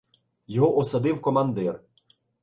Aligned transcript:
Його 0.47 0.77
осадив 0.77 1.21
командир. 1.21 1.81